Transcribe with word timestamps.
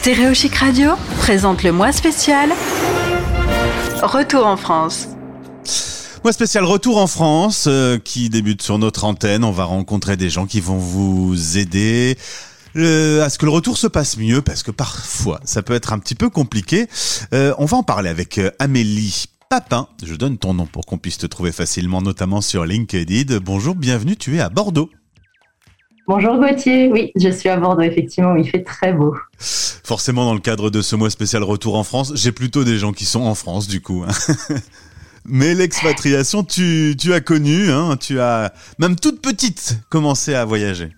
Stéréo 0.00 0.32
Chic 0.32 0.54
Radio 0.54 0.92
présente 1.18 1.62
le 1.62 1.72
mois 1.72 1.92
spécial 1.92 2.52
Retour 4.00 4.46
en 4.46 4.56
France. 4.56 5.08
Mois 6.24 6.32
spécial 6.32 6.64
Retour 6.64 6.96
en 6.96 7.06
France 7.06 7.66
euh, 7.68 7.98
qui 7.98 8.30
débute 8.30 8.62
sur 8.62 8.78
notre 8.78 9.04
antenne. 9.04 9.44
On 9.44 9.50
va 9.50 9.64
rencontrer 9.64 10.16
des 10.16 10.30
gens 10.30 10.46
qui 10.46 10.62
vont 10.62 10.78
vous 10.78 11.58
aider 11.58 12.16
euh, 12.76 13.22
à 13.22 13.28
ce 13.28 13.36
que 13.36 13.44
le 13.44 13.50
retour 13.50 13.76
se 13.76 13.88
passe 13.88 14.16
mieux 14.16 14.40
parce 14.40 14.62
que 14.62 14.70
parfois 14.70 15.38
ça 15.44 15.60
peut 15.60 15.74
être 15.74 15.92
un 15.92 15.98
petit 15.98 16.14
peu 16.14 16.30
compliqué. 16.30 16.86
Euh, 17.34 17.52
on 17.58 17.66
va 17.66 17.76
en 17.76 17.82
parler 17.82 18.08
avec 18.08 18.40
Amélie 18.58 19.26
Papin. 19.50 19.86
Je 20.02 20.14
donne 20.14 20.38
ton 20.38 20.54
nom 20.54 20.64
pour 20.64 20.86
qu'on 20.86 20.96
puisse 20.96 21.18
te 21.18 21.26
trouver 21.26 21.52
facilement, 21.52 22.00
notamment 22.00 22.40
sur 22.40 22.64
LinkedIn. 22.64 23.38
Bonjour, 23.40 23.74
bienvenue, 23.74 24.16
tu 24.16 24.36
es 24.36 24.40
à 24.40 24.48
Bordeaux. 24.48 24.88
Bonjour 26.12 26.38
Gauthier, 26.38 26.90
oui, 26.90 27.12
je 27.14 27.28
suis 27.28 27.48
à 27.48 27.56
Bordeaux, 27.56 27.82
effectivement, 27.82 28.34
il 28.34 28.44
fait 28.44 28.64
très 28.64 28.92
beau. 28.92 29.14
Forcément, 29.38 30.24
dans 30.24 30.34
le 30.34 30.40
cadre 30.40 30.68
de 30.68 30.82
ce 30.82 30.96
mois 30.96 31.08
spécial 31.08 31.44
Retour 31.44 31.76
en 31.76 31.84
France, 31.84 32.10
j'ai 32.16 32.32
plutôt 32.32 32.64
des 32.64 32.78
gens 32.78 32.90
qui 32.90 33.04
sont 33.04 33.22
en 33.22 33.36
France, 33.36 33.68
du 33.68 33.80
coup. 33.80 34.02
hein. 34.04 34.12
Mais 35.24 35.54
l'expatriation, 35.54 36.42
tu, 36.42 36.96
tu 36.98 37.14
as 37.14 37.20
connu, 37.20 37.70
hein, 37.70 37.96
tu 37.96 38.18
as 38.18 38.52
même 38.80 38.96
toute 38.96 39.22
petite 39.22 39.78
commencé 39.88 40.34
à 40.34 40.44
voyager. 40.44 40.88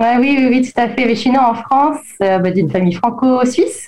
Ouais, 0.00 0.16
oui, 0.18 0.34
oui, 0.36 0.48
oui, 0.50 0.62
tout 0.62 0.80
à 0.80 0.88
fait. 0.88 1.08
Je 1.08 1.14
suis 1.14 1.30
née 1.30 1.38
en 1.38 1.54
France, 1.54 2.00
euh, 2.20 2.40
bah, 2.40 2.50
d'une 2.50 2.68
famille 2.72 2.94
franco-suisse, 2.94 3.86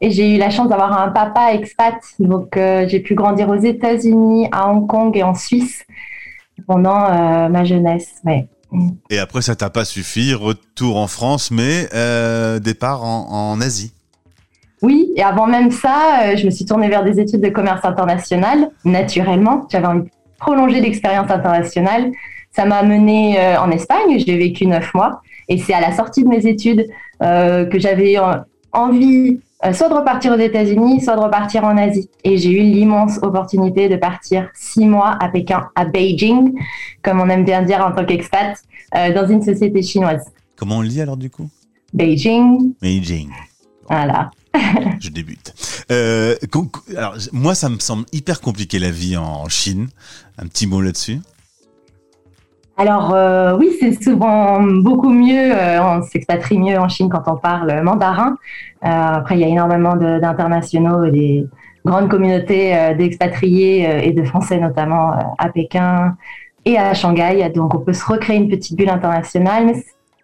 et 0.00 0.12
j'ai 0.12 0.36
eu 0.36 0.38
la 0.38 0.50
chance 0.50 0.68
d'avoir 0.68 0.96
un 0.96 1.08
papa 1.08 1.54
expat. 1.54 1.96
Donc, 2.20 2.56
euh, 2.56 2.86
j'ai 2.86 3.00
pu 3.00 3.16
grandir 3.16 3.48
aux 3.48 3.60
États-Unis, 3.60 4.46
à 4.52 4.70
Hong 4.70 4.86
Kong 4.86 5.16
et 5.16 5.24
en 5.24 5.34
Suisse 5.34 5.82
pendant 6.68 7.06
euh, 7.06 7.48
ma 7.48 7.64
jeunesse. 7.64 8.20
Ouais. 8.24 8.46
Et 9.10 9.18
après, 9.18 9.42
ça 9.42 9.54
t'a 9.54 9.70
pas 9.70 9.84
suffi, 9.84 10.34
retour 10.34 10.96
en 10.96 11.06
France, 11.06 11.50
mais 11.50 11.88
euh, 11.94 12.58
départ 12.58 13.04
en, 13.04 13.60
Asie. 13.60 13.92
Oui, 14.80 15.12
et 15.16 15.22
avant 15.22 15.46
même 15.46 15.70
ça, 15.70 16.22
euh, 16.22 16.36
je 16.36 16.46
me 16.46 16.50
suis 16.50 16.64
tournée 16.64 16.88
vers 16.88 17.04
des 17.04 17.20
études 17.20 17.40
de 17.40 17.50
commerce 17.50 17.84
international, 17.84 18.70
naturellement. 18.84 19.68
J'avais 19.70 19.86
envie 19.86 20.00
de 20.02 20.10
prolonger 20.38 20.80
l'expérience 20.80 21.30
internationale. 21.30 22.10
Ça 22.50 22.64
m'a 22.64 22.76
amenée 22.76 23.38
euh, 23.38 23.60
en 23.60 23.70
Espagne, 23.70 24.18
j'ai 24.18 24.36
vécu 24.36 24.66
neuf 24.66 24.92
mois. 24.94 25.22
Et 25.48 25.58
c'est 25.58 25.74
à 25.74 25.80
la 25.80 25.94
sortie 25.94 26.24
de 26.24 26.28
mes 26.28 26.46
études 26.46 26.86
que 27.20 27.78
j'avais 27.78 28.16
envie 28.72 29.38
soit 29.72 29.88
de 29.88 29.94
repartir 29.94 30.32
aux 30.32 30.38
États-Unis, 30.38 31.00
soit 31.00 31.16
de 31.16 31.20
repartir 31.20 31.64
en 31.64 31.76
Asie. 31.76 32.10
Et 32.24 32.36
j'ai 32.36 32.50
eu 32.50 32.62
l'immense 32.62 33.18
opportunité 33.22 33.88
de 33.88 33.96
partir 33.96 34.48
six 34.54 34.86
mois 34.86 35.16
à 35.20 35.28
Pékin, 35.28 35.68
à 35.76 35.84
Beijing, 35.84 36.52
comme 37.02 37.20
on 37.20 37.28
aime 37.28 37.44
bien 37.44 37.62
dire 37.62 37.84
en 37.84 37.92
tant 37.92 38.04
qu'expat, 38.04 38.56
euh, 38.96 39.12
dans 39.14 39.28
une 39.28 39.42
société 39.42 39.82
chinoise. 39.82 40.24
Comment 40.56 40.78
on 40.78 40.82
le 40.82 40.88
lit 40.88 41.00
alors 41.00 41.16
du 41.16 41.30
coup? 41.30 41.48
Beijing, 41.94 42.72
Beijing. 42.80 43.30
voilà. 43.88 44.30
Je 45.00 45.08
débute. 45.10 45.54
Euh, 45.90 46.34
alors, 46.96 47.16
moi, 47.32 47.54
ça 47.54 47.68
me 47.68 47.78
semble 47.78 48.04
hyper 48.12 48.40
compliqué 48.40 48.78
la 48.78 48.90
vie 48.90 49.16
en 49.16 49.48
Chine. 49.48 49.88
Un 50.38 50.46
petit 50.46 50.66
mot 50.66 50.80
là-dessus? 50.80 51.20
Alors 52.82 53.14
euh, 53.14 53.56
oui, 53.56 53.76
c'est 53.78 54.02
souvent 54.02 54.60
beaucoup 54.60 55.10
mieux, 55.10 55.52
euh, 55.54 55.80
on 55.80 56.02
s'expatrie 56.02 56.58
mieux 56.58 56.76
en 56.76 56.88
Chine 56.88 57.08
quand 57.08 57.22
on 57.28 57.36
parle 57.36 57.80
mandarin. 57.80 58.36
Euh, 58.84 58.88
après, 58.88 59.36
il 59.36 59.40
y 59.40 59.44
a 59.44 59.46
énormément 59.46 59.94
d'internationaux 59.94 61.04
et 61.04 61.12
des 61.12 61.46
grandes 61.86 62.08
communautés 62.08 62.74
euh, 62.76 62.94
d'expatriés 62.94 63.88
euh, 63.88 64.00
et 64.00 64.10
de 64.10 64.24
Français 64.24 64.58
notamment 64.58 65.12
euh, 65.12 65.20
à 65.38 65.48
Pékin 65.50 66.16
et 66.64 66.76
à 66.76 66.92
Shanghai. 66.92 67.48
Donc 67.54 67.72
on 67.72 67.78
peut 67.78 67.92
se 67.92 68.04
recréer 68.04 68.38
une 68.38 68.48
petite 68.48 68.76
bulle 68.76 68.90
internationale, 68.90 69.64
mais 69.66 69.74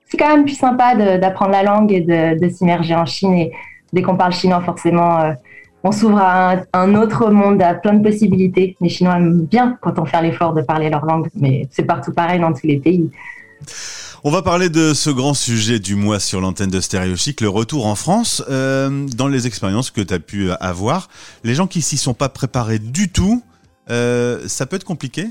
c'est 0.06 0.16
quand 0.16 0.34
même 0.34 0.44
plus 0.44 0.58
sympa 0.58 0.96
d'apprendre 0.96 1.52
la 1.52 1.62
langue 1.62 1.92
et 1.92 2.00
de, 2.00 2.40
de 2.40 2.48
s'immerger 2.48 2.96
en 2.96 3.06
Chine. 3.06 3.34
Et 3.34 3.52
dès 3.92 4.02
qu'on 4.02 4.16
parle 4.16 4.32
chinois, 4.32 4.62
forcément, 4.62 5.32
on 5.84 5.92
s'ouvre 5.92 6.18
à 6.18 6.52
un, 6.52 6.62
un 6.72 6.94
autre 6.94 7.30
monde, 7.30 7.62
à 7.62 7.74
plein 7.74 7.94
de 7.94 8.02
possibilités. 8.02 8.76
Les 8.80 8.88
Chinois 8.88 9.16
aiment 9.16 9.46
bien 9.46 9.78
quand 9.80 9.98
on 9.98 10.04
fait 10.04 10.20
l'effort 10.22 10.54
de 10.54 10.62
parler 10.62 10.90
leur 10.90 11.04
langue, 11.04 11.28
mais 11.34 11.68
c'est 11.70 11.84
partout 11.84 12.12
pareil 12.12 12.40
dans 12.40 12.52
tous 12.52 12.66
les 12.66 12.78
pays. 12.78 13.10
On 14.24 14.32
va 14.32 14.42
parler 14.42 14.68
de 14.68 14.94
ce 14.94 15.10
grand 15.10 15.32
sujet 15.32 15.78
du 15.78 15.94
mois 15.94 16.18
sur 16.18 16.40
l'antenne 16.40 16.70
de 16.70 16.80
Stéréo 16.80 17.14
Chic, 17.14 17.40
le 17.40 17.48
retour 17.48 17.86
en 17.86 17.94
France. 17.94 18.42
Euh, 18.50 19.06
dans 19.16 19.28
les 19.28 19.46
expériences 19.46 19.92
que 19.92 20.00
tu 20.00 20.12
as 20.12 20.18
pu 20.18 20.50
avoir, 20.58 21.08
les 21.44 21.54
gens 21.54 21.68
qui 21.68 21.82
s'y 21.82 21.96
sont 21.96 22.14
pas 22.14 22.28
préparés 22.28 22.80
du 22.80 23.10
tout, 23.10 23.42
euh, 23.90 24.40
ça 24.46 24.66
peut 24.66 24.74
être 24.74 24.84
compliqué? 24.84 25.28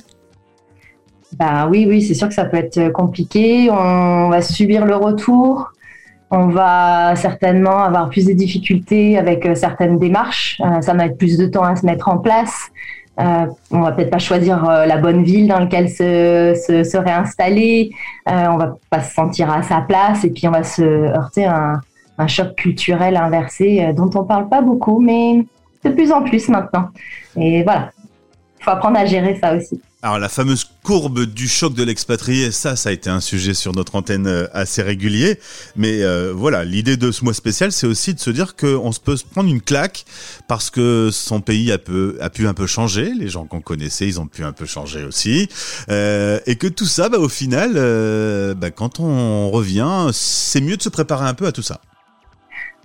Bah 1.37 1.67
oui, 1.69 1.85
oui, 1.85 2.01
c'est 2.01 2.13
sûr 2.13 2.29
que 2.29 2.33
ça 2.33 2.45
peut 2.45 2.55
être 2.55 2.89
compliqué. 2.93 3.69
On 3.69 4.29
va 4.29 4.41
subir 4.41 4.85
le 4.85 4.95
retour. 4.95 5.73
On 6.29 6.47
va 6.47 7.15
certainement 7.15 7.83
avoir 7.83 8.09
plus 8.09 8.25
de 8.25 8.33
difficultés 8.33 9.17
avec 9.17 9.45
euh, 9.45 9.55
certaines 9.55 9.97
démarches. 9.97 10.61
Euh, 10.61 10.81
ça 10.81 10.91
va 10.91 11.05
mettre 11.05 11.17
plus 11.17 11.37
de 11.37 11.47
temps 11.47 11.63
à 11.63 11.75
se 11.75 11.85
mettre 11.85 12.09
en 12.09 12.17
place. 12.17 12.69
Euh, 13.19 13.47
on 13.71 13.81
va 13.81 13.93
peut-être 13.93 14.11
pas 14.11 14.19
choisir 14.19 14.69
euh, 14.69 14.85
la 14.85 14.97
bonne 14.97 15.23
ville 15.23 15.47
dans 15.47 15.59
laquelle 15.59 15.89
se, 15.89 16.53
se, 16.67 16.83
se 16.83 16.97
réinstaller. 16.97 17.91
Euh, 18.29 18.45
on 18.49 18.57
va 18.57 18.77
pas 18.89 19.01
se 19.01 19.13
sentir 19.13 19.49
à 19.51 19.63
sa 19.63 19.81
place 19.81 20.23
et 20.23 20.29
puis 20.29 20.47
on 20.47 20.51
va 20.51 20.63
se 20.63 20.83
heurter 20.83 21.45
à 21.45 21.55
un, 21.55 21.81
un 22.19 22.27
choc 22.27 22.55
culturel 22.55 23.17
inversé 23.17 23.91
dont 23.95 24.09
on 24.13 24.23
parle 24.23 24.49
pas 24.49 24.61
beaucoup, 24.61 24.99
mais 24.99 25.45
de 25.83 25.89
plus 25.89 26.11
en 26.11 26.21
plus 26.23 26.47
maintenant. 26.49 26.89
Et 27.35 27.63
voilà, 27.63 27.91
faut 28.59 28.71
apprendre 28.71 28.99
à 28.99 29.05
gérer 29.05 29.35
ça 29.41 29.55
aussi. 29.55 29.81
Alors 30.03 30.19
la 30.19 30.29
fameuse 30.29 30.63
courbe 30.83 31.25
du 31.25 31.47
choc 31.47 31.73
de 31.73 31.83
l'expatrié, 31.83 32.51
ça, 32.51 32.75
ça 32.75 32.89
a 32.89 32.91
été 32.91 33.09
un 33.09 33.19
sujet 33.19 33.55
sur 33.55 33.73
notre 33.73 33.95
antenne 33.95 34.27
euh, 34.27 34.45
assez 34.53 34.83
régulier. 34.83 35.39
Mais 35.75 36.03
euh, 36.03 36.33
voilà, 36.35 36.63
l'idée 36.63 36.97
de 36.97 37.11
ce 37.11 37.23
mois 37.23 37.33
spécial, 37.33 37.71
c'est 37.71 37.87
aussi 37.87 38.13
de 38.13 38.19
se 38.19 38.29
dire 38.29 38.55
qu'on 38.55 38.91
se 38.91 38.99
peut 38.99 39.17
se 39.17 39.25
prendre 39.25 39.49
une 39.49 39.59
claque 39.59 40.05
parce 40.47 40.69
que 40.69 41.09
son 41.11 41.41
pays 41.41 41.71
a 41.71 41.79
pu 41.79 42.47
un 42.47 42.53
peu 42.53 42.67
changer. 42.67 43.11
Les 43.17 43.27
gens 43.27 43.45
qu'on 43.45 43.59
connaissait, 43.59 44.07
ils 44.07 44.19
ont 44.19 44.27
pu 44.27 44.43
un 44.43 44.51
peu 44.51 44.67
changer 44.67 45.03
aussi. 45.03 45.49
Euh, 45.89 46.39
et 46.45 46.57
que 46.57 46.67
tout 46.67 46.85
ça, 46.85 47.09
bah, 47.09 47.17
au 47.17 47.29
final, 47.29 47.71
euh, 47.75 48.53
bah, 48.53 48.69
quand 48.69 48.99
on 48.99 49.49
revient, 49.49 50.09
c'est 50.13 50.61
mieux 50.61 50.77
de 50.77 50.83
se 50.83 50.89
préparer 50.89 51.25
un 51.27 51.33
peu 51.33 51.47
à 51.47 51.51
tout 51.51 51.63
ça. 51.63 51.81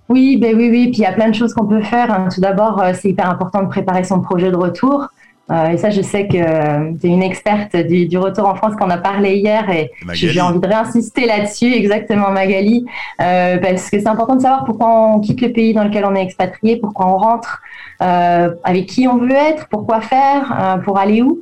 Oui, 0.09 0.37
ben 0.37 0.55
oui, 0.57 0.69
oui. 0.69 0.87
Puis 0.87 0.97
il 0.97 1.03
y 1.03 1.05
a 1.05 1.13
plein 1.13 1.29
de 1.29 1.35
choses 1.35 1.53
qu'on 1.53 1.67
peut 1.67 1.81
faire. 1.83 2.11
hein. 2.11 2.27
Tout 2.33 2.41
d'abord, 2.41 2.81
euh, 2.81 2.93
c'est 2.99 3.09
hyper 3.09 3.29
important 3.29 3.61
de 3.61 3.69
préparer 3.69 4.03
son 4.03 4.19
projet 4.19 4.49
de 4.51 4.55
retour. 4.57 5.07
Euh, 5.53 5.67
et 5.67 5.77
ça, 5.77 5.91
je 5.91 6.01
sais 6.01 6.27
que 6.27 6.97
tu 6.97 7.07
es 7.07 7.09
une 7.09 7.21
experte 7.21 7.75
du, 7.75 8.07
du 8.07 8.17
retour 8.17 8.47
en 8.47 8.55
France 8.55 8.75
qu'on 8.75 8.89
a 8.89 8.97
parlé 8.97 9.35
hier 9.35 9.69
et 9.69 9.91
j'ai 10.13 10.41
envie 10.41 10.59
de 10.59 10.67
réinsister 10.67 11.25
là-dessus, 11.27 11.71
exactement 11.71 12.31
Magali, 12.31 12.85
euh, 13.21 13.57
parce 13.57 13.89
que 13.89 13.99
c'est 13.99 14.07
important 14.07 14.35
de 14.35 14.41
savoir 14.41 14.65
pourquoi 14.65 14.87
on 14.89 15.19
quitte 15.19 15.41
le 15.41 15.51
pays 15.51 15.73
dans 15.73 15.83
lequel 15.83 16.05
on 16.05 16.15
est 16.15 16.23
expatrié, 16.23 16.77
pourquoi 16.77 17.07
on 17.07 17.17
rentre, 17.17 17.61
euh, 18.01 18.49
avec 18.63 18.87
qui 18.87 19.07
on 19.07 19.17
veut 19.17 19.31
être, 19.31 19.67
pourquoi 19.69 20.01
faire, 20.01 20.57
euh, 20.59 20.77
pour 20.77 20.97
aller 20.97 21.21
où. 21.21 21.41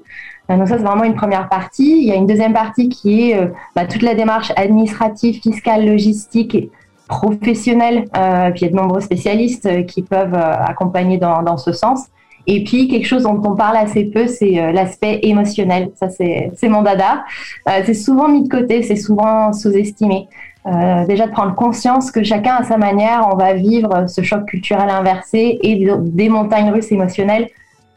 Euh, 0.50 0.58
Donc 0.58 0.68
ça, 0.68 0.78
c'est 0.78 0.84
vraiment 0.84 1.04
une 1.06 1.16
première 1.16 1.48
partie. 1.48 2.02
Il 2.02 2.08
y 2.08 2.12
a 2.12 2.16
une 2.16 2.28
deuxième 2.28 2.54
partie 2.54 2.90
qui 2.90 3.32
est 3.32 3.38
euh, 3.38 3.48
bah, 3.76 3.86
toute 3.86 4.02
la 4.02 4.16
démarche 4.16 4.52
administrative, 4.56 5.42
fiscale, 5.42 5.86
logistique 5.86 6.56
et 6.56 6.70
professionnelle. 7.08 8.06
Euh, 8.18 8.52
puis 8.52 8.62
il 8.62 8.66
y 8.66 8.68
a 8.68 8.72
de 8.72 8.76
nombreux 8.76 9.02
spécialistes 9.02 9.66
euh, 9.66 9.84
qui 9.84 10.02
peuvent 10.02 10.34
euh, 10.34 10.64
accompagner 10.66 11.18
dans, 11.18 11.42
dans 11.44 11.58
ce 11.58 11.72
sens. 11.72 12.08
Et 12.48 12.64
puis 12.64 12.88
quelque 12.88 13.06
chose 13.08 13.24
dont 13.24 13.42
on 13.46 13.56
parle 13.56 13.78
assez 13.78 14.06
peu, 14.06 14.28
c'est 14.28 14.60
euh, 14.60 14.72
l'aspect 14.72 15.20
émotionnel. 15.24 15.92
Ça, 16.00 16.10
c'est 16.10 16.70
mon 16.70 16.82
dada. 16.82 17.24
Euh, 17.70 17.82
c'est 17.86 17.94
souvent 17.94 18.28
mis 18.28 18.44
de 18.44 18.50
côté, 18.50 18.84
c'est 18.84 18.96
souvent 18.96 19.54
sous-estimé. 19.54 20.28
Euh, 20.66 21.06
déjà 21.08 21.28
de 21.28 21.32
prendre 21.32 21.56
conscience 21.56 22.12
que 22.12 22.24
chacun 22.24 22.56
à 22.56 22.64
sa 22.64 22.78
manière, 22.78 23.28
on 23.32 23.36
va 23.36 23.54
vivre 23.54 24.06
ce 24.08 24.22
choc 24.22 24.46
culturel 24.46 24.90
inversé 24.90 25.60
et 25.62 25.88
des- 25.98 26.30
montagnes 26.30 26.72
russes 26.72 26.92
émotionnelles, 26.92 27.48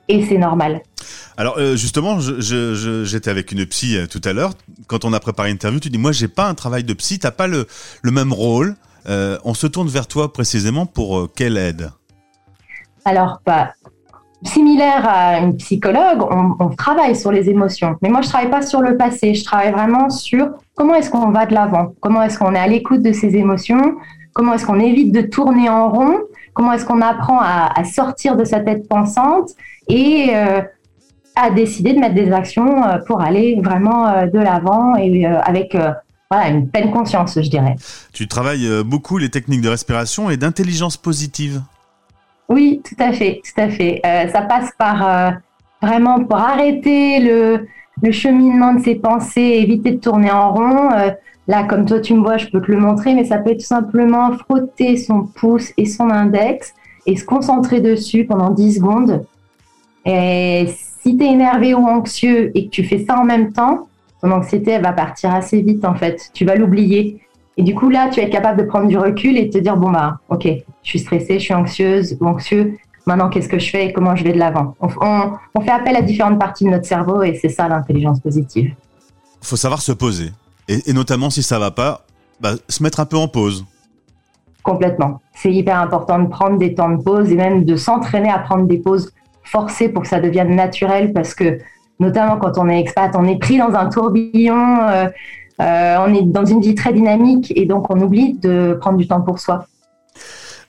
et 0.09 0.25
c'est 0.25 0.39
normal. 0.39 0.81
Alors 1.37 1.57
euh, 1.59 1.77
justement, 1.77 2.19
j'étais 2.21 3.31
avec 3.31 3.53
une 3.53 3.67
psy 3.67 3.99
tout 4.11 4.21
à 4.25 4.33
l'heure. 4.33 4.53
Quand 4.87 5.05
on 5.05 5.13
a 5.13 5.21
préparé 5.21 5.51
l'interview, 5.51 5.81
tu 5.81 5.91
dis 5.91 5.99
moi 5.99 6.13
j'ai 6.13 6.29
pas 6.29 6.49
un 6.49 6.55
travail 6.55 6.85
de 6.85 6.95
psy, 6.95 7.19
t'as 7.19 7.31
pas 7.33 7.47
le, 7.47 7.67
le 8.03 8.11
même 8.11 8.33
rôle. 8.33 8.77
On 9.07 9.53
se 9.55 9.67
tourne 9.67 9.89
vers 9.89 10.07
toi 10.07 10.33
précisément 10.33 10.87
pour 10.87 11.29
quelle 11.35 11.59
aide? 11.59 11.91
Alors, 13.05 13.43
bah, 13.45 13.75
similaire 14.45 15.09
à 15.09 15.39
une 15.39 15.57
psychologue, 15.57 16.23
on, 16.31 16.57
on 16.61 16.69
travaille 16.71 17.17
sur 17.17 17.33
les 17.33 17.49
émotions. 17.49 17.97
Mais 18.03 18.09
moi, 18.09 18.21
je 18.23 18.29
travaille 18.29 18.51
pas 18.51 18.63
sur 18.63 18.81
le 18.81 18.97
passé. 18.97 19.35
Je 19.35 19.45
travaille 19.45 19.73
vraiment 19.73 20.11
sur 20.11 20.51
comment 20.75 20.95
est-ce 20.95 21.11
qu'on 21.11 21.31
va 21.31 21.47
de 21.47 21.55
l'avant, 21.55 21.95
comment 22.01 22.23
est-ce 22.23 22.39
qu'on 22.39 22.55
est 22.55 22.59
à 22.59 22.67
l'écoute 22.67 23.03
de 23.03 23.13
ses 23.13 23.37
émotions, 23.37 23.97
comment 24.33 24.55
est-ce 24.55 24.67
qu'on 24.67 24.81
évite 24.81 25.13
de 25.13 25.23
tourner 25.23 25.69
en 25.69 25.91
rond, 25.91 26.19
comment 26.53 26.73
est-ce 26.73 26.85
qu'on 26.85 27.01
apprend 27.01 27.41
à, 27.41 27.85
sortir 27.85 28.37
de 28.37 28.45
sa 28.45 28.61
tête 28.61 28.89
pensante 28.89 29.51
et 29.89 30.31
euh, 30.35 30.61
à 31.37 31.51
décider 31.51 31.93
de 31.93 31.99
mettre 31.99 32.15
des 32.15 32.33
actions 32.33 32.85
euh, 32.85 32.99
pour 33.07 33.21
aller 33.21 33.61
vraiment 33.63 34.09
euh, 34.09 34.27
de 34.27 34.39
l'avant 34.39 34.97
et 34.97 35.27
avec 35.27 35.77
voilà, 36.31 36.49
une 36.49 36.69
pleine 36.69 36.91
conscience, 36.91 37.39
je 37.41 37.49
dirais. 37.49 37.77
Tu 38.13 38.27
travailles 38.27 38.69
beaucoup 38.85 39.19
les 39.19 39.29
techniques 39.29 39.61
de 39.61 39.69
respiration 39.69 40.31
et 40.31 40.37
d'intelligence 40.37 40.97
positive. 40.97 41.61
Oui, 42.49 42.83
tout 42.85 43.03
à 43.03 43.13
fait, 43.13 43.41
tout 43.45 43.61
à 43.61 43.69
fait. 43.69 44.01
Euh, 44.05 44.29
ça 44.29 44.43
passe 44.43 44.71
par 44.79 45.09
euh, 45.09 45.31
vraiment 45.81 46.23
pour 46.25 46.37
arrêter 46.37 47.21
le, 47.21 47.67
le 48.03 48.13
cheminement 48.13 48.75
de 48.75 48.81
ses 48.83 48.97
pensées, 48.97 49.41
éviter 49.41 49.93
de 49.93 50.01
tourner 50.01 50.31
en 50.31 50.53
rond, 50.53 50.91
euh, 50.93 51.11
Là, 51.47 51.65
comme 51.65 51.85
toi, 51.85 52.01
tu 52.01 52.15
me 52.15 52.21
vois, 52.21 52.39
je 52.39 52.47
peux 52.47 52.61
te 52.61 52.71
le 52.71 52.79
montrer, 52.79 53.15
mais 53.15 53.25
ça 53.25 53.39
peut 53.39 53.51
être 53.51 53.61
tout 53.61 53.67
simplement 53.67 54.33
frotter 54.33 54.97
son 54.97 55.25
pouce 55.25 55.73
et 55.77 55.85
son 55.85 56.09
index 56.09 56.75
et 57.07 57.17
se 57.17 57.25
concentrer 57.25 57.81
dessus 57.81 58.25
pendant 58.25 58.51
10 58.51 58.77
secondes. 58.77 59.27
Et 60.07 60.67
si 61.03 61.17
tu 61.17 61.25
es 61.25 61.33
énervé 61.33 61.75
ou 61.75 61.87
anxieux 61.87 62.51
et 62.55 62.67
que 62.67 62.71
tu 62.71 62.83
fais 62.83 63.05
ça 63.05 63.19
en 63.19 63.25
même 63.25 63.53
temps, 63.53 63.89
ton 64.23 64.31
anxiété, 64.31 64.71
elle 64.71 64.83
va 64.83 64.93
partir 64.93 65.35
assez 65.35 65.61
vite, 65.61 65.85
en 65.85 65.95
fait. 65.95 66.31
Tu 66.33 66.47
vas 66.47 66.55
l'oublier. 66.55 67.21
Et 67.57 67.63
du 67.63 67.75
coup, 67.75 67.89
là, 67.89 68.09
tu 68.09 68.21
vas 68.21 68.27
être 68.27 68.33
capable 68.33 68.61
de 68.61 68.67
prendre 68.67 68.89
du 68.89 68.99
recul 68.99 69.37
et 69.37 69.47
de 69.47 69.51
te 69.51 69.59
dire, 69.59 69.77
bon, 69.77 69.91
bah, 69.91 70.19
ok, 70.29 70.49
je 70.83 70.89
suis 70.89 70.99
stressée, 70.99 71.39
je 71.39 71.45
suis 71.45 71.55
anxieuse 71.55 72.17
ou 72.21 72.27
anxieux. 72.27 72.77
Maintenant, 73.07 73.29
qu'est-ce 73.29 73.49
que 73.49 73.59
je 73.59 73.71
fais 73.71 73.87
et 73.87 73.93
comment 73.93 74.17
je 74.17 74.25
vais 74.25 74.33
de 74.33 74.39
l'avant? 74.39 74.75
On, 74.81 74.89
on, 75.55 75.61
fait 75.61 75.71
appel 75.71 75.95
à 75.95 76.03
différentes 76.03 76.39
parties 76.39 76.65
de 76.65 76.71
notre 76.71 76.87
cerveau 76.87 77.23
et 77.23 77.35
c'est 77.35 77.51
ça 77.51 77.69
l'intelligence 77.69 78.19
positive. 78.21 78.75
Il 79.43 79.47
faut 79.47 79.57
savoir 79.57 79.83
se 79.83 79.93
poser. 79.93 80.33
Et, 80.69 80.93
notamment, 80.93 81.31
si 81.31 81.43
ça 81.43 81.59
va 81.59 81.71
pas, 81.71 82.07
bah, 82.41 82.55
se 82.69 82.83
mettre 82.83 83.01
un 83.01 83.05
peu 83.05 83.19
en 83.19 83.29
pause. 83.29 83.67
Complètement. 84.63 85.21
C'est 85.35 85.53
hyper 85.53 85.79
important 85.79 86.19
de 86.19 86.29
prendre 86.29 86.57
des 86.57 86.75
temps 86.75 86.89
de 86.89 87.03
pause 87.03 87.31
et 87.31 87.37
même 87.37 87.65
de 87.65 87.77
s'entraîner 87.77 88.31
à 88.31 88.39
prendre 88.39 88.67
des 88.67 88.79
pauses 88.79 89.13
forcées 89.43 89.91
pour 89.91 90.03
que 90.03 90.09
ça 90.09 90.21
devienne 90.21 90.57
naturel 90.57 91.13
parce 91.13 91.35
que, 91.35 91.59
notamment 92.01 92.39
quand 92.39 92.57
on 92.57 92.71
est 92.71 92.81
expat, 92.81 93.15
on 93.15 93.27
est 93.27 93.39
pris 93.39 93.59
dans 93.59 93.75
un 93.75 93.91
tourbillon. 93.91 94.89
Euh, 94.89 95.09
euh, 95.61 95.97
on 96.01 96.13
est 96.13 96.23
dans 96.23 96.45
une 96.45 96.61
vie 96.61 96.75
très 96.75 96.93
dynamique 96.93 97.53
et 97.55 97.65
donc 97.67 97.91
on 97.91 98.01
oublie 98.01 98.35
de 98.35 98.77
prendre 98.81 98.99
du 98.99 99.07
temps 99.07 99.21
pour 99.21 99.39
soi. 99.39 99.67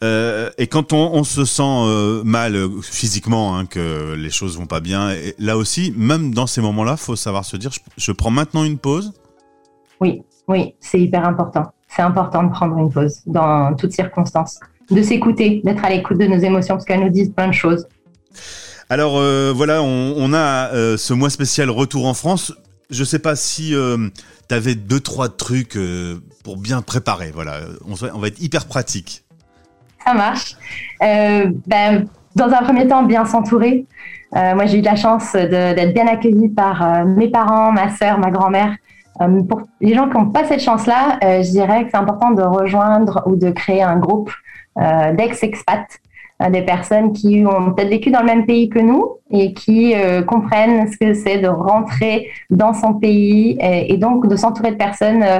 Euh, 0.03 0.49
et 0.57 0.67
quand 0.67 0.93
on, 0.93 1.23
se 1.23 1.45
sent 1.45 1.63
euh, 1.63 2.21
mal 2.23 2.55
physiquement, 2.83 3.57
hein, 3.57 3.65
que 3.65 4.13
les 4.13 4.29
choses 4.29 4.57
vont 4.57 4.67
pas 4.67 4.81
bien, 4.81 5.13
là 5.39 5.57
aussi, 5.57 5.93
même 5.97 6.33
dans 6.33 6.47
ces 6.47 6.61
moments-là, 6.61 6.97
faut 6.97 7.15
savoir 7.15 7.45
se 7.45 7.57
dire, 7.57 7.71
je, 7.97 8.11
prends 8.11 8.29
maintenant 8.29 8.63
une 8.65 8.77
pause. 8.77 9.13
Oui, 10.01 10.21
oui, 10.47 10.75
c'est 10.79 10.99
hyper 10.99 11.25
important. 11.25 11.71
C'est 11.87 12.01
important 12.01 12.43
de 12.43 12.51
prendre 12.51 12.77
une 12.77 12.91
pause 12.91 13.21
dans 13.25 13.73
toutes 13.75 13.93
circonstances, 13.93 14.59
de 14.91 15.01
s'écouter, 15.01 15.61
d'être 15.63 15.83
à 15.83 15.89
l'écoute 15.89 16.19
de 16.19 16.25
nos 16.25 16.37
émotions 16.37 16.75
parce 16.75 16.85
qu'elles 16.85 17.03
nous 17.03 17.09
disent 17.09 17.31
plein 17.31 17.47
de 17.47 17.53
choses. 17.53 17.87
Alors 18.89 19.13
voilà, 19.55 19.81
on, 19.81 20.33
a 20.33 20.97
ce 20.97 21.13
mois 21.13 21.29
spécial 21.29 21.69
retour 21.71 22.05
en 22.05 22.13
France. 22.13 22.53
Je 22.89 23.03
sais 23.03 23.19
pas 23.19 23.35
si 23.35 23.73
tu 24.47 24.55
avais 24.55 24.75
deux, 24.75 24.99
trois 24.99 25.29
trucs 25.29 25.75
euh, 25.75 26.19
pour 26.43 26.57
bien 26.57 26.81
préparer. 26.81 27.31
Voilà, 27.33 27.59
on, 27.87 28.19
va 28.19 28.27
être 28.27 28.41
hyper 28.41 28.65
pratique. 28.65 29.23
Ça 30.05 30.13
marche. 30.13 30.55
Euh, 31.01 31.51
ben, 31.65 32.05
dans 32.35 32.49
un 32.49 32.63
premier 32.63 32.87
temps, 32.87 33.03
bien 33.03 33.25
s'entourer. 33.25 33.85
Euh, 34.35 34.55
moi, 34.55 34.65
j'ai 34.65 34.79
eu 34.79 34.81
la 34.81 34.95
chance 34.95 35.33
d'être 35.33 35.93
bien 35.93 36.07
accueillie 36.07 36.49
par 36.49 37.05
mes 37.05 37.29
parents, 37.29 37.71
ma 37.71 37.95
sœur, 37.95 38.19
ma 38.19 38.29
grand-mère. 38.29 38.75
pour 39.47 39.61
les 39.79 39.95
gens 39.95 40.09
qui 40.09 40.17
n'ont 40.17 40.29
pas 40.29 40.43
cette 40.45 40.61
chance-là, 40.61 41.19
je 41.21 41.49
dirais 41.49 41.85
que 41.85 41.91
c'est 41.91 41.97
important 41.97 42.31
de 42.31 42.41
rejoindre 42.41 43.23
ou 43.25 43.35
de 43.35 43.51
créer 43.51 43.81
un 43.81 43.97
groupe 43.97 44.29
d'ex-expats 44.77 45.99
des 46.49 46.61
personnes 46.63 47.13
qui 47.13 47.45
ont 47.45 47.71
peut-être 47.71 47.89
vécu 47.89 48.11
dans 48.11 48.19
le 48.19 48.25
même 48.25 48.45
pays 48.45 48.67
que 48.69 48.79
nous 48.79 49.17
et 49.31 49.53
qui 49.53 49.93
euh, 49.95 50.21
comprennent 50.21 50.87
ce 50.91 50.97
que 50.97 51.13
c'est 51.13 51.37
de 51.39 51.47
rentrer 51.47 52.27
dans 52.49 52.73
son 52.73 52.93
pays 52.93 53.57
et, 53.61 53.97
donc 53.97 54.27
de 54.27 54.35
s'entourer 54.35 54.71
de 54.71 54.77
personnes 54.77 55.23
euh, 55.23 55.39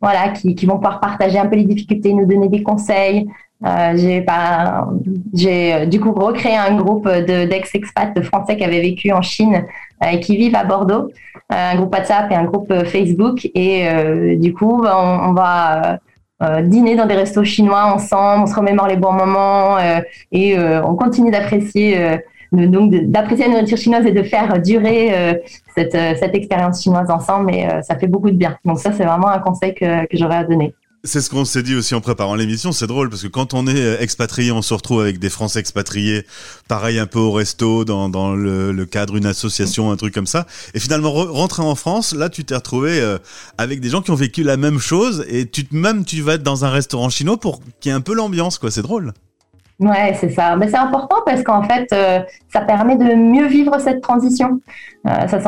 voilà, 0.00 0.28
qui, 0.28 0.54
qui, 0.54 0.66
vont 0.66 0.76
pouvoir 0.76 1.00
partager 1.00 1.38
un 1.38 1.46
peu 1.46 1.56
les 1.56 1.64
difficultés, 1.64 2.12
nous 2.12 2.26
donner 2.26 2.48
des 2.48 2.62
conseils. 2.62 3.26
Euh, 3.64 3.96
j'ai 3.96 4.20
pas, 4.20 4.86
j'ai 5.32 5.74
euh, 5.74 5.86
du 5.86 5.98
coup 5.98 6.12
recréé 6.12 6.56
un 6.56 6.76
groupe 6.76 7.08
de, 7.08 7.46
d'ex-expats 7.46 8.14
de 8.14 8.20
Français 8.20 8.56
qui 8.56 8.64
avaient 8.64 8.82
vécu 8.82 9.12
en 9.12 9.22
Chine 9.22 9.64
et 10.06 10.20
qui 10.20 10.36
vivent 10.36 10.54
à 10.54 10.64
Bordeaux, 10.64 11.10
un 11.48 11.74
groupe 11.76 11.92
WhatsApp 11.92 12.30
et 12.30 12.34
un 12.34 12.44
groupe 12.44 12.72
Facebook. 12.84 13.48
Et 13.54 14.36
du 14.36 14.52
coup, 14.52 14.84
on, 14.84 15.30
on 15.30 15.32
va 15.32 15.98
euh, 16.42 16.60
dîner 16.60 16.96
dans 16.96 17.06
des 17.06 17.14
restos 17.14 17.44
chinois 17.44 17.92
ensemble, 17.94 18.42
on 18.42 18.46
se 18.46 18.54
remémore 18.54 18.88
les 18.88 18.96
bons 18.96 19.12
moments 19.12 19.78
euh, 19.78 20.00
et 20.32 20.58
euh, 20.58 20.82
on 20.84 20.94
continue 20.94 21.30
d'apprécier 21.30 22.18
donc 22.52 22.92
d'apprécier 22.92 23.46
la 23.46 23.52
nourriture 23.52 23.78
chinoise 23.78 24.06
et 24.06 24.12
de 24.12 24.22
faire 24.22 24.60
durer 24.62 25.42
cette, 25.74 25.92
cette 25.92 26.34
expérience 26.34 26.80
chinoise 26.82 27.10
ensemble. 27.10 27.52
Et 27.52 27.66
ça 27.82 27.98
fait 27.98 28.06
beaucoup 28.06 28.30
de 28.30 28.36
bien. 28.36 28.56
Donc 28.64 28.78
ça, 28.78 28.92
c'est 28.92 29.04
vraiment 29.04 29.28
un 29.28 29.40
conseil 29.40 29.74
que, 29.74 30.06
que 30.06 30.16
j'aurais 30.16 30.36
à 30.36 30.44
donner. 30.44 30.72
C'est 31.06 31.20
ce 31.20 31.30
qu'on 31.30 31.44
s'est 31.44 31.62
dit 31.62 31.76
aussi 31.76 31.94
en 31.94 32.00
préparant 32.00 32.34
l'émission. 32.34 32.72
C'est 32.72 32.88
drôle 32.88 33.08
parce 33.08 33.22
que 33.22 33.28
quand 33.28 33.54
on 33.54 33.68
est 33.68 33.80
euh, 33.80 34.00
expatrié, 34.00 34.50
on 34.50 34.60
se 34.60 34.74
retrouve 34.74 35.00
avec 35.00 35.20
des 35.20 35.30
Français 35.30 35.60
expatriés, 35.60 36.26
pareil 36.68 36.98
un 36.98 37.06
peu 37.06 37.20
au 37.20 37.30
resto, 37.30 37.84
dans, 37.84 38.34
le, 38.34 38.84
cadre 38.86 39.14
d'une 39.14 39.26
association, 39.26 39.92
un 39.92 39.96
truc 39.96 40.12
comme 40.12 40.26
ça. 40.26 40.46
Et 40.74 40.80
finalement, 40.80 41.12
rentrer 41.12 41.62
en 41.62 41.76
France, 41.76 42.12
là, 42.12 42.28
tu 42.28 42.44
t'es 42.44 42.56
retrouvé 42.56 43.00
euh, 43.00 43.18
avec 43.56 43.80
des 43.80 43.88
gens 43.88 44.02
qui 44.02 44.10
ont 44.10 44.16
vécu 44.16 44.42
la 44.42 44.56
même 44.56 44.80
chose 44.80 45.24
et 45.28 45.46
tu 45.46 45.64
même 45.70 46.04
tu 46.04 46.22
vas 46.22 46.34
être 46.34 46.42
dans 46.42 46.64
un 46.64 46.70
restaurant 46.70 47.08
chinois 47.08 47.36
pour 47.36 47.60
qu'il 47.80 47.90
y 47.90 47.94
ait 47.94 47.96
un 47.96 48.00
peu 48.00 48.14
l'ambiance, 48.14 48.58
quoi. 48.58 48.72
C'est 48.72 48.82
drôle. 48.82 49.12
Ouais, 49.78 50.16
c'est 50.20 50.30
ça. 50.30 50.56
Mais 50.56 50.68
c'est 50.68 50.76
important 50.76 51.18
parce 51.24 51.44
qu'en 51.44 51.62
fait, 51.62 51.86
euh, 51.92 52.18
ça 52.52 52.62
permet 52.62 52.96
de 52.96 53.14
mieux 53.14 53.46
vivre 53.46 53.78
cette 53.78 54.00
transition. 54.00 54.60
ça 55.04 55.38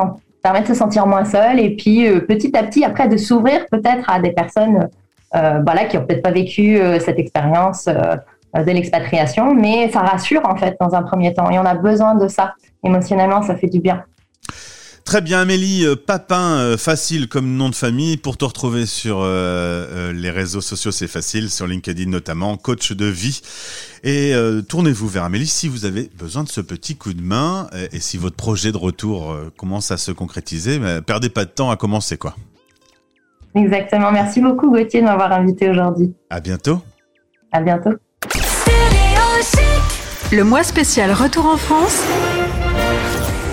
permet 0.41 0.63
de 0.63 0.69
se 0.69 0.75
sentir 0.75 1.05
moins 1.09 1.25
seul 1.25 1.59
et 1.59 1.75
puis 1.75 2.09
petit 2.29 2.57
à 2.57 2.63
petit, 2.63 2.85
après, 2.85 3.09
de 3.09 3.17
s'ouvrir 3.17 3.67
peut-être 3.73 4.09
à 4.09 4.21
des 4.21 4.31
personnes 4.31 4.89
voilà, 5.33 5.85
qui 5.85 5.97
n'ont 5.97 6.07
peut-être 6.07 6.23
pas 6.23 6.31
vécu 6.31 6.79
euh, 6.79 6.99
cette 7.01 7.19
expérience 7.19 7.87
euh, 7.89 8.17
de 8.63 8.71
l'expatriation, 8.71 9.55
mais 9.55 9.91
ça 9.91 10.01
rassure 10.01 10.43
en 10.45 10.57
fait 10.57 10.77
dans 10.81 10.95
un 10.95 11.03
premier 11.03 11.35
temps. 11.35 11.51
Et 11.51 11.59
on 11.59 11.65
a 11.65 11.75
besoin 11.75 12.15
de 12.15 12.29
ça. 12.29 12.55
Émotionnellement, 12.85 13.43
ça 13.43 13.57
fait 13.57 13.69
du 13.69 13.81
bien. 13.81 14.05
Très 15.05 15.21
bien, 15.23 15.41
Amélie, 15.41 15.87
Papin, 16.07 16.77
facile 16.77 17.29
comme 17.29 17.57
nom 17.57 17.71
de 17.71 17.75
famille. 17.75 18.19
Pour 18.19 18.37
te 18.37 18.45
retrouver 18.45 18.85
sur 18.85 19.25
les 19.25 20.31
réseaux 20.31 20.61
sociaux, 20.61 20.91
c'est 20.91 21.09
facile, 21.09 21.49
sur 21.49 21.67
LinkedIn 21.67 22.11
notamment, 22.11 22.59
coach 22.59 22.93
de 22.93 23.07
vie. 23.07 23.41
Et 24.05 24.35
tournez-vous 24.69 25.09
vers 25.09 25.25
Amélie 25.25 25.47
si 25.47 25.67
vous 25.67 25.87
avez 25.87 26.11
besoin 26.19 26.45
de 26.45 26.51
ce 26.51 26.61
petit 26.61 26.97
coup 26.97 27.15
de 27.15 27.23
main 27.23 27.71
et 27.91 28.01
si 28.01 28.19
votre 28.19 28.37
projet 28.37 28.71
de 28.71 28.77
retour 28.77 29.35
commence 29.57 29.91
à 29.91 29.97
se 29.97 30.13
concrétiser. 30.13 30.79
Mais 30.79 31.01
perdez 31.01 31.31
pas 31.31 31.47
de 31.47 31.51
temps 31.51 31.71
à 31.71 31.77
commencer, 31.77 32.19
quoi. 32.19 32.35
Exactement. 33.59 34.13
Merci 34.13 34.41
beaucoup 34.41 34.71
Gauthier 34.71 35.01
de 35.01 35.07
m'avoir 35.07 35.33
invité 35.33 35.69
aujourd'hui. 35.69 36.15
À 36.31 36.41
bientôt. 36.41 36.79
À 37.53 37.61
bientôt. 37.61 37.91
Le 40.31 40.45
mois 40.45 40.63
spécial 40.63 41.11
Retour 41.13 41.47
en 41.47 41.57
France. 41.57 42.05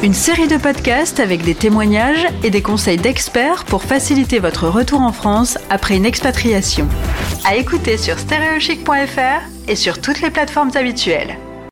Une 0.03 0.13
série 0.13 0.47
de 0.47 0.57
podcasts 0.57 1.19
avec 1.19 1.43
des 1.43 1.55
témoignages 1.55 2.27
et 2.43 2.51
des 2.51 2.61
conseils 2.61 2.97
d'experts 2.97 3.63
pour 3.65 3.81
faciliter 3.81 4.39
votre 4.39 4.67
retour 4.67 5.01
en 5.01 5.11
France 5.11 5.57
après 5.69 5.95
une 5.95 6.05
expatriation. 6.05 6.87
À 7.43 7.55
écouter 7.55 7.97
sur 7.97 8.19
stereochic.fr 8.19 9.41
et 9.67 9.75
sur 9.75 10.01
toutes 10.01 10.21
les 10.21 10.29
plateformes 10.29 10.71
habituelles. 10.75 11.37